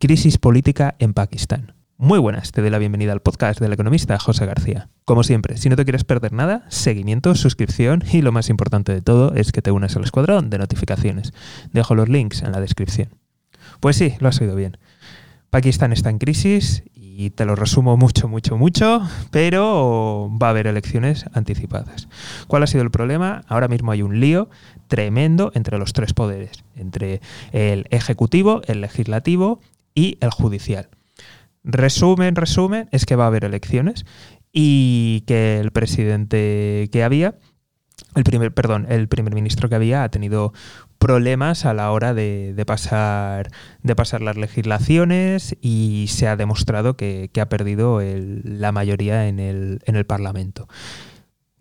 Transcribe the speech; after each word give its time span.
Crisis 0.00 0.38
política 0.38 0.94
en 1.00 1.12
Pakistán. 1.12 1.74
Muy 1.96 2.20
buenas, 2.20 2.52
te 2.52 2.60
doy 2.60 2.70
la 2.70 2.78
bienvenida 2.78 3.10
al 3.10 3.20
podcast 3.20 3.58
del 3.58 3.72
economista 3.72 4.16
José 4.16 4.46
García. 4.46 4.90
Como 5.04 5.24
siempre, 5.24 5.56
si 5.56 5.68
no 5.68 5.74
te 5.74 5.82
quieres 5.82 6.04
perder 6.04 6.32
nada, 6.32 6.64
seguimiento, 6.68 7.34
suscripción 7.34 8.04
y 8.12 8.22
lo 8.22 8.30
más 8.30 8.48
importante 8.48 8.94
de 8.94 9.02
todo 9.02 9.34
es 9.34 9.50
que 9.50 9.60
te 9.60 9.72
unas 9.72 9.96
al 9.96 10.04
escuadrón 10.04 10.50
de 10.50 10.58
notificaciones. 10.58 11.32
Dejo 11.72 11.96
los 11.96 12.08
links 12.08 12.42
en 12.42 12.52
la 12.52 12.60
descripción. 12.60 13.08
Pues 13.80 13.96
sí, 13.96 14.14
lo 14.20 14.28
has 14.28 14.40
oído 14.40 14.54
bien. 14.54 14.78
Pakistán 15.50 15.92
está 15.92 16.10
en 16.10 16.18
crisis 16.18 16.84
y 16.94 17.30
te 17.30 17.44
lo 17.44 17.56
resumo 17.56 17.96
mucho, 17.96 18.28
mucho, 18.28 18.56
mucho, 18.56 19.02
pero 19.32 20.30
va 20.40 20.46
a 20.46 20.50
haber 20.50 20.68
elecciones 20.68 21.24
anticipadas. 21.32 22.08
¿Cuál 22.46 22.62
ha 22.62 22.68
sido 22.68 22.84
el 22.84 22.92
problema? 22.92 23.42
Ahora 23.48 23.66
mismo 23.66 23.90
hay 23.90 24.02
un 24.02 24.20
lío 24.20 24.48
tremendo 24.86 25.50
entre 25.56 25.76
los 25.76 25.92
tres 25.92 26.12
poderes, 26.12 26.62
entre 26.76 27.20
el 27.50 27.88
ejecutivo, 27.90 28.62
el 28.68 28.80
legislativo 28.80 29.58
y 29.98 30.16
el 30.20 30.30
judicial. 30.30 30.88
Resumen, 31.64 32.36
resumen, 32.36 32.88
es 32.92 33.04
que 33.04 33.16
va 33.16 33.24
a 33.24 33.26
haber 33.26 33.44
elecciones 33.44 34.06
y 34.52 35.24
que 35.26 35.58
el 35.58 35.72
presidente 35.72 36.88
que 36.92 37.02
había 37.02 37.34
el 38.14 38.22
primer, 38.22 38.54
perdón, 38.54 38.86
el 38.88 39.08
primer 39.08 39.34
ministro 39.34 39.68
que 39.68 39.74
había 39.74 40.04
ha 40.04 40.08
tenido 40.08 40.52
problemas 40.98 41.64
a 41.64 41.74
la 41.74 41.90
hora 41.90 42.14
de, 42.14 42.64
pasar, 42.64 43.50
de 43.82 43.96
pasar 43.96 44.22
las 44.22 44.36
legislaciones 44.36 45.56
y 45.60 46.06
se 46.08 46.28
ha 46.28 46.36
demostrado 46.36 46.96
que, 46.96 47.30
ha 47.40 47.48
perdido 47.48 48.00
la 48.00 48.70
mayoría 48.70 49.26
en 49.26 49.40
el, 49.40 49.80
en 49.84 49.96
el 49.96 50.06
Parlamento. 50.06 50.68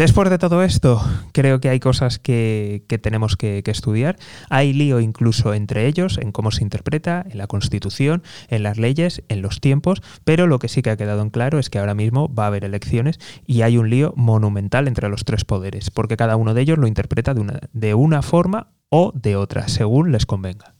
Después 0.00 0.30
de 0.30 0.38
todo 0.38 0.62
esto, 0.62 0.98
creo 1.34 1.60
que 1.60 1.68
hay 1.68 1.78
cosas 1.78 2.18
que, 2.18 2.82
tenemos 3.02 3.36
que, 3.36 3.62
estudiar. 3.66 4.16
Hay 4.48 4.72
lío 4.72 4.98
incluso 4.98 5.52
entre 5.52 5.86
ellos 5.86 6.16
en 6.16 6.32
cómo 6.32 6.52
se 6.52 6.62
interpreta, 6.62 7.22
en 7.28 7.36
la 7.36 7.46
Constitución, 7.46 8.22
en 8.48 8.62
las 8.62 8.78
leyes, 8.78 9.22
en 9.28 9.42
los 9.42 9.60
tiempos, 9.60 10.00
pero 10.24 10.46
lo 10.46 10.58
que 10.58 10.68
sí 10.68 10.80
que 10.80 10.88
ha 10.88 10.96
quedado 10.96 11.20
en 11.20 11.28
claro 11.28 11.58
es 11.58 11.68
que 11.68 11.78
ahora 11.78 11.94
mismo 11.94 12.34
va 12.34 12.44
a 12.44 12.46
haber 12.46 12.64
elecciones 12.64 13.20
y 13.46 13.60
hay 13.60 13.76
un 13.76 13.90
lío 13.90 14.14
monumental 14.16 14.88
entre 14.88 15.10
los 15.10 15.26
tres 15.26 15.44
poderes, 15.44 15.90
porque 15.90 16.16
cada 16.16 16.36
uno 16.36 16.54
de 16.54 16.62
ellos 16.62 16.78
lo 16.78 16.86
interpreta 16.86 17.34
de 17.34 17.42
una, 17.42 17.60
de 17.74 17.92
una 17.92 18.22
forma 18.22 18.68
o 18.88 19.12
de 19.14 19.36
otra, 19.36 19.68
según 19.68 20.12
les 20.12 20.24
convenga. 20.24 20.79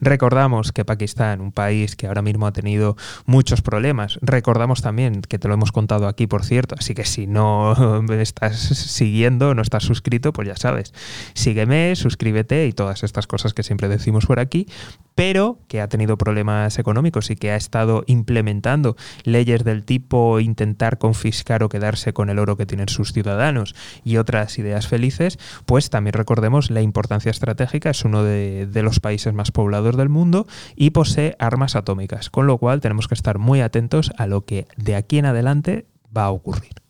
Recordamos 0.00 0.72
que 0.72 0.84
Pakistán, 0.84 1.40
un 1.40 1.52
país 1.52 1.96
que 1.96 2.06
ahora 2.06 2.22
mismo 2.22 2.46
ha 2.46 2.52
tenido 2.52 2.96
muchos 3.26 3.62
problemas, 3.62 4.18
recordamos 4.22 4.82
también 4.82 5.22
que 5.22 5.38
te 5.38 5.48
lo 5.48 5.54
hemos 5.54 5.72
contado 5.72 6.08
aquí, 6.08 6.26
por 6.26 6.44
cierto, 6.44 6.74
así 6.78 6.94
que 6.94 7.04
si 7.04 7.26
no 7.26 8.02
me 8.02 8.20
estás 8.22 8.58
siguiendo, 8.58 9.54
no 9.54 9.62
estás 9.62 9.84
suscrito, 9.84 10.32
pues 10.32 10.48
ya 10.48 10.56
sabes, 10.56 10.92
sígueme, 11.34 11.94
suscríbete 11.96 12.66
y 12.66 12.72
todas 12.72 13.02
estas 13.02 13.26
cosas 13.26 13.54
que 13.54 13.62
siempre 13.62 13.88
decimos 13.88 14.26
por 14.26 14.40
aquí, 14.40 14.66
pero 15.14 15.58
que 15.68 15.80
ha 15.80 15.88
tenido 15.88 16.16
problemas 16.16 16.78
económicos 16.78 17.30
y 17.30 17.36
que 17.36 17.50
ha 17.50 17.56
estado 17.56 18.04
implementando 18.06 18.96
leyes 19.24 19.64
del 19.64 19.84
tipo 19.84 20.40
intentar 20.40 20.98
confiscar 20.98 21.62
o 21.62 21.68
quedarse 21.68 22.12
con 22.12 22.30
el 22.30 22.38
oro 22.38 22.56
que 22.56 22.66
tienen 22.66 22.88
sus 22.88 23.12
ciudadanos 23.12 23.74
y 24.04 24.16
otras 24.16 24.58
ideas 24.58 24.88
felices, 24.88 25.38
pues 25.66 25.90
también 25.90 26.14
recordemos 26.14 26.70
la 26.70 26.82
importancia 26.82 27.30
estratégica, 27.30 27.90
es 27.90 28.04
uno 28.04 28.22
de, 28.24 28.68
los 28.82 28.98
países 29.00 29.32
más 29.32 29.52
poblador 29.52 29.96
del 29.96 30.08
mundo 30.08 30.46
y 30.74 30.90
posee 30.90 31.36
armas 31.38 31.76
atómicas, 31.76 32.30
con 32.30 32.46
lo 32.46 32.58
cual 32.58 32.80
tenemos 32.80 33.06
que 33.06 33.14
estar 33.14 33.38
muy 33.38 33.60
atentos 33.60 34.10
a 34.18 34.26
lo 34.26 34.44
que 34.44 34.66
de 34.76 34.96
aquí 34.96 35.18
en 35.18 35.26
adelante 35.26 35.86
va 36.16 36.24
a 36.24 36.30
ocurrir. 36.30 36.81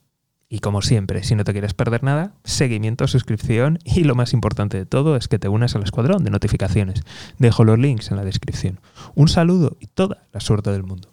Y 0.53 0.59
como 0.59 0.83
siempre, 0.83 1.23
si 1.23 1.35
no 1.35 1.45
te 1.45 1.53
quieres 1.53 1.73
perder 1.73 2.03
nada, 2.03 2.35
seguimiento, 2.45 3.09
suscripción 3.09 3.79
y 3.87 4.05
lo 4.05 4.15
más 4.15 4.35
importante 4.35 4.77
de 4.77 4.85
todo 4.85 5.17
es 5.17 5.27
que 5.27 5.39
te 5.39 5.49
unas 5.49 5.75
al 5.77 5.83
escuadrón 5.83 6.25
de 6.25 6.31
notificaciones. 6.31 7.05
Dejo 7.39 7.65
los 7.65 7.79
links 7.79 8.11
en 8.11 8.19
la 8.19 8.23
descripción. 8.23 8.79
Un 9.15 9.29
saludo 9.29 9.79
y 9.81 9.87
toda 9.87 10.27
la 10.31 10.41
suerte 10.41 10.71
del 10.71 10.83
mundo. 10.83 11.12